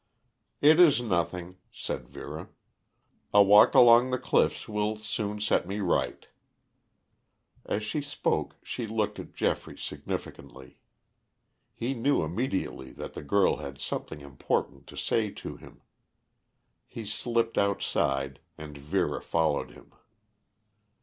[0.61, 2.49] "It is nothing," said Vera.
[3.35, 6.25] "A walk along the cliffs will soon set me right."
[7.67, 10.79] As she spoke she looked at Geoffrey significantly.
[11.75, 15.83] He knew immediately that the girl had something important to say to him.
[16.87, 19.93] He slipped outside and Vera followed him.